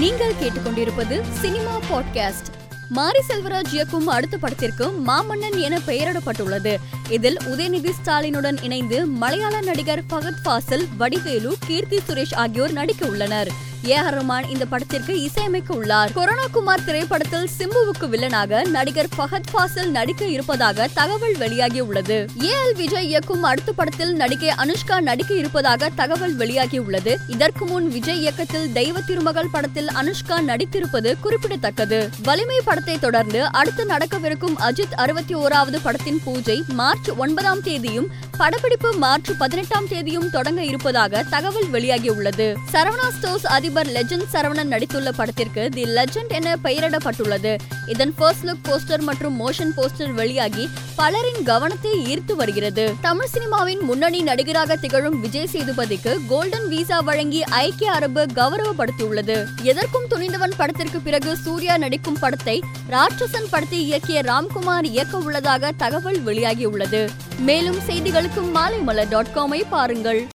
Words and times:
நீங்கள் 0.00 0.34
கேட்டுக்கொண்டிருப்பது 0.34 1.22
cinema 1.40 1.78
podcast. 1.90 2.48
மாரி 2.88 3.18
செல்வராஜ் 3.28 3.72
இயக்கும் 3.72 4.06
அடுத்த 4.06 4.38
படத்திற்கு 4.38 4.92
மாமன்னன் 5.06 5.58
என 5.58 5.78
பெயரிடப்பட்டுள்ளது. 5.78 6.76
இதில் 7.08 7.36
உதயநிதி 7.36 7.90
ஸ்டாலினுடன் 7.90 8.62
இணைந்து 8.62 9.06
மலையாள 9.06 9.60
நடிகர் 9.60 10.02
ஃபகத் 10.02 10.38
ஃபாசில் 10.44 10.84
வடிவேலு 10.96 11.56
கீர்த்தி 11.66 11.96
சுரேஷ் 11.96 12.34
ஆகியோர் 12.34 12.72
நடிக்க 12.72 13.06
உள்ளனர். 13.06 13.50
ஏ. 13.88 13.94
ஆர் 13.94 14.26
ரஹ்மான் 14.26 14.50
இந்த 14.50 14.64
படத்திற்கு 14.64 15.22
இசையமைக்க 15.22 15.74
உள்ளார். 15.74 16.12
கொரோனா 16.12 16.46
குமார் 16.52 16.84
திரைப்படத்தில் 16.84 17.48
சிம்புவுக்கு 17.58 18.02
வில்லனாக 18.02 18.64
நடிகர் 18.64 19.08
ஃபஹத் 19.18 19.42
ஃபாசில் 19.52 19.90
நடிக்க 19.90 20.26
இருப்பதாக 20.26 20.88
தகவல் 20.94 21.36
வெளியாகி 21.36 21.80
உள்ளது. 21.80 22.26
ஏ. 22.42 22.50
எல். 22.50 22.76
விஜய் 22.76 23.06
இயக்கும் 23.06 23.42
அடுத்த 23.42 23.72
படத்தில் 23.72 24.14
நடிகை 24.14 24.48
அனுஷ்கா 24.48 25.00
நடிக்க 25.00 25.34
இருப்பதாக 25.34 25.90
தகவல் 25.94 26.34
வெளியாகி 26.34 26.78
உள்ளது. 26.78 27.18
இதற்கு 27.26 27.64
முன் 27.64 27.88
விஜய் 27.88 28.18
இயக்கத்தில் 28.18 28.72
தெய்வ 28.72 29.00
திருமகள் 29.00 29.48
படத்தில் 29.52 29.86
அனுஷ்கா 29.86 30.40
நடித்திருப்பது 30.46 31.16
குறிப்பிடத்தக்கது. 31.20 32.08
வலிமை 32.22 32.60
படத்தை 32.64 32.98
தொடர்ந்து 32.98 33.44
அடுத்து 33.52 33.84
நடக்கவிருக்கும் 33.84 34.58
அஜித் 34.58 34.92
அறுபத்தி 34.94 35.34
ஓராவது 35.34 35.78
படத்தின் 35.82 36.20
பூஜை 36.24 36.64
மார்ச் 36.68 37.10
ஒன்பதாம் 37.10 37.62
தேதியும் 37.62 38.08
படப்பிடிப்பு 38.38 38.92
மார்ச் 38.92 39.30
பதினெட்டாம் 39.38 39.88
தேதியும் 39.88 40.30
தொடங்க 40.30 40.64
இருப்பதாக 40.64 41.24
தகவல் 41.30 41.68
வெளியாகி 41.68 42.08
உள்ளது. 42.08 42.56
சரவணா 42.72 43.08
ஸ்டோர்ஸ் 43.20 43.68
அதிபர் 43.70 43.90
லெஜண்ட் 43.96 44.30
சரவணன் 44.32 44.70
நடித்துள்ள 44.74 45.08
படத்திற்கு 45.16 45.62
தி 45.74 45.82
லெஜண்ட் 45.96 46.32
என 46.38 46.54
பெயரிடப்பட்டுள்ளது. 46.64 47.52
இதன் 47.86 48.14
ஃபர்ஸ்ட் 48.16 48.44
லுக் 48.46 48.64
போஸ்டர் 48.68 49.04
மற்றும் 49.08 49.34
மோஷன் 49.40 49.72
போஸ்டர் 49.76 50.14
வெளியாகி 50.14 50.64
பலரின் 50.96 51.42
கவனத்தை 51.42 51.92
ஈர்த்து 52.12 52.34
வருகிறது. 52.40 52.84
தமிழ் 53.00 53.30
சினிமாவின் 53.34 53.82
முன்னணி 53.88 54.22
நடிகராக 54.22 54.76
திகழும் 54.76 55.20
விஜய் 55.20 55.48
சேதுபதிக்கு 55.52 56.14
கோல்டன் 56.28 56.68
விசா 56.68 57.00
வழங்கி 57.00 57.42
ஐக்கிய 57.42 57.92
அரபு 57.92 58.24
கௌரவப்படுத்தியுள்ளது. 58.34 59.36
எதற்கும் 59.62 60.08
துணிந்தவன் 60.10 60.56
படத்திற்கு 60.56 61.00
பிறகு 61.00 61.36
சூர்யா 61.36 61.76
நடிக்கும் 61.76 62.20
படத்தை 62.20 62.56
ராட்சசன் 62.90 63.50
படத்தை 63.50 63.80
இயக்கிய 63.92 64.20
ராம்குமார் 64.30 64.90
இயக்க 64.94 65.16
உள்ளதாக 65.18 65.72
தகவல் 65.84 66.20
வெளியாகியுள்ளது. 66.24 67.04
மேலும் 67.38 67.80
செய்திகளுக்கு 67.88 68.44
மாலைமலர் 68.58 69.08
டாட் 69.08 69.34
காமை 69.34 69.62
பாருங்கள். 69.70 70.22